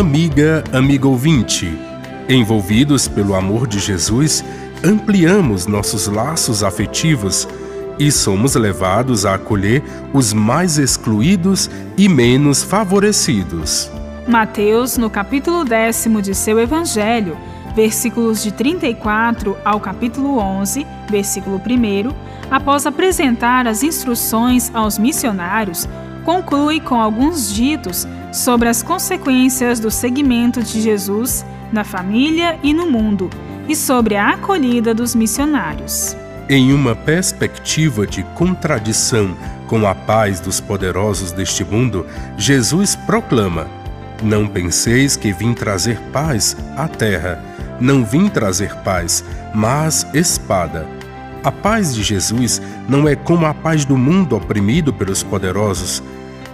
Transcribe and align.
Amiga, 0.00 0.64
amigo 0.72 1.10
ouvinte, 1.10 1.70
envolvidos 2.26 3.06
pelo 3.06 3.34
amor 3.34 3.66
de 3.66 3.78
Jesus, 3.78 4.42
ampliamos 4.82 5.66
nossos 5.66 6.06
laços 6.06 6.64
afetivos 6.64 7.46
e 7.98 8.10
somos 8.10 8.54
levados 8.54 9.26
a 9.26 9.34
acolher 9.34 9.82
os 10.14 10.32
mais 10.32 10.78
excluídos 10.78 11.68
e 11.94 12.08
menos 12.08 12.62
favorecidos. 12.62 13.90
Mateus, 14.26 14.96
no 14.96 15.10
capítulo 15.10 15.62
décimo 15.62 16.22
de 16.22 16.34
seu 16.34 16.58
Evangelho, 16.58 17.36
versículos 17.76 18.42
de 18.42 18.50
34 18.50 19.58
ao 19.62 19.78
capítulo 19.78 20.38
11, 20.38 20.86
versículo 21.10 21.58
1, 21.60 22.14
após 22.50 22.86
apresentar 22.86 23.66
as 23.66 23.82
instruções 23.82 24.74
aos 24.74 24.98
missionários, 24.98 25.86
conclui 26.24 26.80
com 26.80 27.00
alguns 27.00 27.52
ditos 27.52 28.06
sobre 28.32 28.68
as 28.68 28.82
consequências 28.82 29.78
do 29.78 29.90
seguimento 29.90 30.62
de 30.62 30.80
Jesus 30.80 31.44
na 31.72 31.84
família 31.84 32.58
e 32.62 32.72
no 32.72 32.90
mundo 32.90 33.30
e 33.68 33.76
sobre 33.76 34.16
a 34.16 34.30
acolhida 34.30 34.94
dos 34.94 35.14
missionários. 35.14 36.16
Em 36.48 36.72
uma 36.72 36.94
perspectiva 36.94 38.06
de 38.06 38.22
contradição 38.34 39.36
com 39.68 39.86
a 39.86 39.94
paz 39.94 40.40
dos 40.40 40.60
poderosos 40.60 41.32
deste 41.32 41.64
mundo, 41.64 42.06
Jesus 42.36 42.94
proclama: 42.94 43.66
Não 44.22 44.46
penseis 44.46 45.16
que 45.16 45.32
vim 45.32 45.54
trazer 45.54 45.98
paz 46.12 46.56
à 46.76 46.88
terra. 46.88 47.42
Não 47.80 48.04
vim 48.04 48.28
trazer 48.28 48.74
paz, 48.76 49.24
mas 49.54 50.06
espada. 50.12 50.86
A 51.44 51.50
paz 51.50 51.92
de 51.92 52.02
Jesus 52.04 52.62
não 52.88 53.08
é 53.08 53.16
como 53.16 53.46
a 53.46 53.52
paz 53.52 53.84
do 53.84 53.96
mundo 53.96 54.36
oprimido 54.36 54.92
pelos 54.92 55.22
poderosos, 55.24 56.02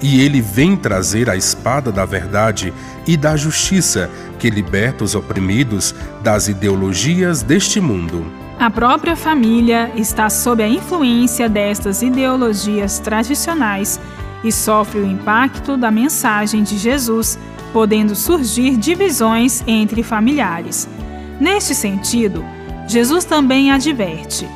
e 0.00 0.20
ele 0.20 0.40
vem 0.40 0.76
trazer 0.76 1.28
a 1.28 1.36
espada 1.36 1.92
da 1.92 2.06
verdade 2.06 2.72
e 3.06 3.16
da 3.16 3.36
justiça 3.36 4.08
que 4.38 4.48
liberta 4.48 5.04
os 5.04 5.14
oprimidos 5.14 5.94
das 6.22 6.48
ideologias 6.48 7.42
deste 7.42 7.80
mundo. 7.80 8.24
A 8.58 8.70
própria 8.70 9.14
família 9.14 9.90
está 9.94 10.30
sob 10.30 10.62
a 10.62 10.68
influência 10.68 11.48
destas 11.48 12.00
ideologias 12.02 12.98
tradicionais 12.98 14.00
e 14.42 14.50
sofre 14.50 15.00
o 15.00 15.06
impacto 15.06 15.76
da 15.76 15.90
mensagem 15.90 16.62
de 16.62 16.78
Jesus, 16.78 17.38
podendo 17.72 18.14
surgir 18.14 18.76
divisões 18.76 19.62
entre 19.66 20.02
familiares. 20.02 20.88
Neste 21.38 21.74
sentido, 21.74 22.44
Jesus 22.86 23.24
também 23.24 23.70
adverte: 23.70 24.48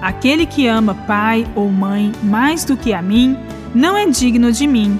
aquele 0.00 0.46
que 0.46 0.66
ama 0.66 0.94
pai 0.94 1.46
ou 1.54 1.70
mãe 1.70 2.12
mais 2.22 2.64
do 2.64 2.76
que 2.76 2.92
a 2.92 3.02
mim, 3.02 3.36
não 3.74 3.96
é 3.96 4.06
digno 4.06 4.50
de 4.52 4.66
mim, 4.66 4.98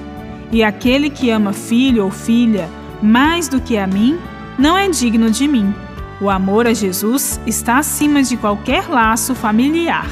e 0.52 0.62
aquele 0.62 1.10
que 1.10 1.30
ama 1.30 1.52
filho 1.52 2.04
ou 2.04 2.10
filha 2.10 2.68
mais 3.02 3.48
do 3.48 3.60
que 3.60 3.78
a 3.78 3.86
mim, 3.86 4.18
não 4.58 4.76
é 4.76 4.88
digno 4.88 5.30
de 5.30 5.48
mim. 5.48 5.74
O 6.20 6.28
amor 6.28 6.66
a 6.66 6.74
Jesus 6.74 7.40
está 7.46 7.78
acima 7.78 8.22
de 8.22 8.36
qualquer 8.36 8.88
laço 8.88 9.34
familiar. 9.34 10.06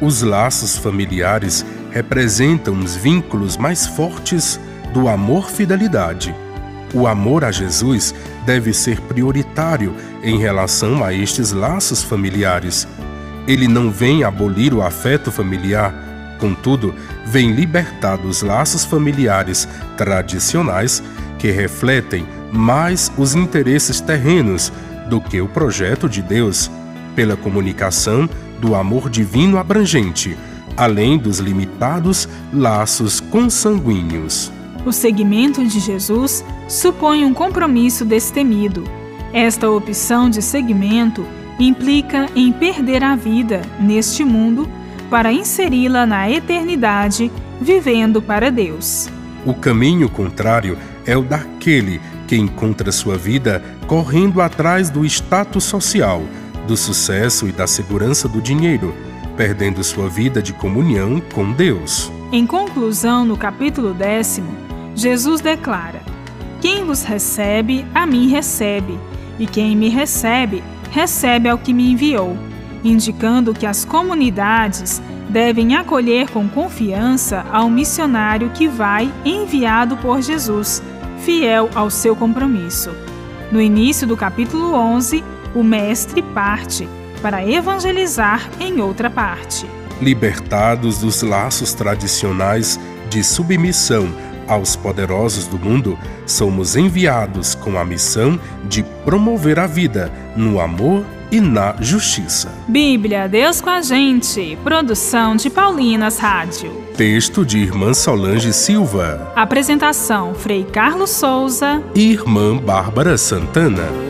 Os 0.00 0.20
laços 0.20 0.76
familiares 0.76 1.64
representam 1.90 2.78
os 2.78 2.94
vínculos 2.94 3.56
mais 3.56 3.86
fortes 3.86 4.60
do 4.92 5.08
amor-fidelidade. 5.08 6.34
O 6.92 7.06
amor 7.06 7.42
a 7.42 7.50
Jesus 7.50 8.14
deve 8.44 8.74
ser 8.74 9.00
prioritário 9.00 9.94
em 10.22 10.38
relação 10.38 11.02
a 11.02 11.14
estes 11.14 11.52
laços 11.52 12.02
familiares. 12.02 12.86
Ele 13.46 13.68
não 13.68 13.90
vem 13.90 14.24
abolir 14.24 14.74
o 14.74 14.82
afeto 14.82 15.30
familiar, 15.30 16.06
Contudo, 16.38 16.94
vem 17.24 17.52
libertar 17.52 18.16
dos 18.16 18.42
laços 18.42 18.84
familiares 18.84 19.68
tradicionais 19.96 21.02
que 21.38 21.50
refletem 21.50 22.26
mais 22.52 23.10
os 23.16 23.34
interesses 23.34 24.00
terrenos 24.00 24.72
do 25.08 25.20
que 25.20 25.40
o 25.40 25.48
projeto 25.48 26.08
de 26.08 26.22
Deus, 26.22 26.70
pela 27.14 27.36
comunicação 27.36 28.28
do 28.60 28.74
amor 28.74 29.08
divino 29.08 29.58
abrangente, 29.58 30.36
além 30.76 31.18
dos 31.18 31.38
limitados 31.38 32.28
laços 32.52 33.20
consanguíneos. 33.20 34.52
O 34.84 34.92
seguimento 34.92 35.66
de 35.66 35.80
Jesus 35.80 36.44
supõe 36.68 37.24
um 37.24 37.34
compromisso 37.34 38.04
destemido. 38.04 38.84
Esta 39.32 39.68
opção 39.68 40.30
de 40.30 40.40
seguimento 40.40 41.26
implica 41.58 42.26
em 42.34 42.52
perder 42.52 43.02
a 43.02 43.16
vida 43.16 43.62
neste 43.80 44.24
mundo 44.24 44.68
para 45.08 45.32
inseri-la 45.32 46.04
na 46.04 46.30
eternidade, 46.30 47.30
vivendo 47.60 48.20
para 48.20 48.50
Deus. 48.50 49.08
O 49.44 49.54
caminho 49.54 50.08
contrário 50.08 50.76
é 51.06 51.16
o 51.16 51.22
daquele 51.22 52.00
que 52.26 52.36
encontra 52.36 52.90
sua 52.90 53.16
vida 53.16 53.62
correndo 53.86 54.40
atrás 54.40 54.90
do 54.90 55.04
status 55.04 55.64
social, 55.64 56.22
do 56.66 56.76
sucesso 56.76 57.46
e 57.46 57.52
da 57.52 57.66
segurança 57.66 58.28
do 58.28 58.40
dinheiro, 58.40 58.92
perdendo 59.36 59.84
sua 59.84 60.08
vida 60.08 60.42
de 60.42 60.52
comunhão 60.52 61.22
com 61.32 61.52
Deus. 61.52 62.10
Em 62.32 62.44
conclusão, 62.44 63.24
no 63.24 63.36
capítulo 63.36 63.94
décimo, 63.94 64.48
Jesus 64.96 65.40
declara: 65.40 66.00
Quem 66.60 66.84
vos 66.84 67.04
recebe, 67.04 67.86
a 67.94 68.04
mim 68.04 68.28
recebe, 68.28 68.98
e 69.38 69.46
quem 69.46 69.76
me 69.76 69.88
recebe, 69.88 70.64
recebe 70.96 71.46
ao 71.48 71.58
que 71.58 71.74
me 71.74 71.92
enviou 71.92 72.36
indicando 72.82 73.52
que 73.52 73.66
as 73.66 73.84
comunidades 73.84 75.02
devem 75.28 75.76
acolher 75.76 76.30
com 76.30 76.48
confiança 76.48 77.44
ao 77.50 77.68
missionário 77.68 78.50
que 78.50 78.68
vai 78.68 79.12
enviado 79.24 79.96
por 79.96 80.22
Jesus, 80.22 80.82
fiel 81.18 81.68
ao 81.74 81.90
seu 81.90 82.14
compromisso. 82.14 82.90
No 83.50 83.60
início 83.60 84.06
do 84.06 84.16
capítulo 84.16 84.72
11, 84.72 85.24
o 85.54 85.62
mestre 85.62 86.22
parte 86.22 86.88
para 87.20 87.44
evangelizar 87.44 88.48
em 88.60 88.80
outra 88.80 89.10
parte. 89.10 89.68
Libertados 90.00 90.98
dos 90.98 91.22
laços 91.22 91.72
tradicionais 91.74 92.78
de 93.08 93.24
submissão 93.24 94.08
aos 94.46 94.76
poderosos 94.76 95.46
do 95.46 95.58
mundo, 95.58 95.98
somos 96.26 96.76
enviados 96.76 97.54
com 97.54 97.78
a 97.78 97.84
missão 97.84 98.38
de 98.68 98.82
promover 99.04 99.58
a 99.58 99.66
vida 99.66 100.12
no 100.36 100.60
amor 100.60 101.04
e 101.30 101.40
na 101.40 101.74
justiça. 101.80 102.52
Bíblia, 102.68 103.28
Deus 103.28 103.60
com 103.60 103.70
a 103.70 103.82
gente. 103.82 104.56
Produção 104.62 105.36
de 105.36 105.50
Paulinas 105.50 106.18
Rádio. 106.18 106.70
Texto 106.96 107.44
de 107.44 107.58
Irmã 107.58 107.92
Solange 107.94 108.52
Silva. 108.52 109.32
Apresentação: 109.34 110.34
Frei 110.34 110.64
Carlos 110.64 111.10
Souza 111.10 111.82
e 111.94 112.12
Irmã 112.12 112.56
Bárbara 112.56 113.18
Santana. 113.18 114.06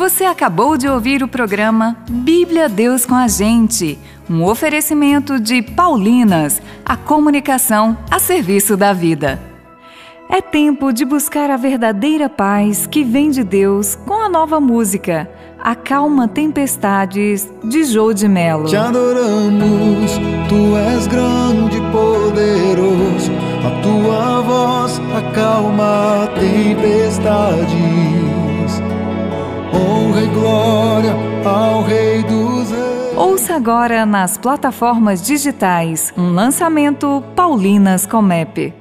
Você 0.00 0.24
acabou 0.24 0.78
de 0.78 0.88
ouvir 0.88 1.22
o 1.22 1.28
programa 1.28 1.94
Bíblia 2.08 2.70
Deus 2.70 3.04
com 3.04 3.14
a 3.14 3.28
Gente, 3.28 3.98
um 4.30 4.42
oferecimento 4.42 5.38
de 5.38 5.60
Paulinas, 5.60 6.62
a 6.86 6.96
comunicação 6.96 7.98
a 8.10 8.18
serviço 8.18 8.78
da 8.78 8.94
vida. 8.94 9.38
É 10.26 10.40
tempo 10.40 10.90
de 10.90 11.04
buscar 11.04 11.50
a 11.50 11.58
verdadeira 11.58 12.30
paz 12.30 12.86
que 12.86 13.04
vem 13.04 13.30
de 13.30 13.44
Deus 13.44 13.94
com 13.94 14.14
a 14.14 14.30
nova 14.30 14.58
música 14.58 15.30
Acalma 15.62 16.26
Tempestades 16.26 17.46
de 17.62 17.84
Jô 17.84 18.14
de 18.14 18.26
Melo. 18.26 18.64
Te 18.64 18.76
adoramos, 18.76 20.12
tu 20.48 20.78
és 20.78 21.06
grande 21.08 21.76
e 21.76 21.92
poderoso, 21.92 23.30
a 23.66 23.82
tua 23.82 24.40
voz 24.40 24.98
acalma 25.14 26.24
a 26.24 26.26
tempestade 26.28 27.89
e 30.20 30.26
glória 30.26 31.14
ao 31.44 31.82
Rei 31.82 32.22
dos 32.22 32.70
Reis. 32.70 33.16
Ouça 33.16 33.54
agora 33.54 34.04
nas 34.04 34.36
plataformas 34.36 35.22
digitais 35.22 36.12
um 36.16 36.32
lançamento 36.32 37.22
Paulinas 37.34 38.06
Comep. 38.06 38.79